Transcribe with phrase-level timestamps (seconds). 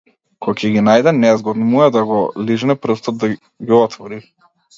[0.45, 2.17] Ко ќе ги најде, незгодно му е да го
[2.49, 4.21] лижне прстот да ги отвори.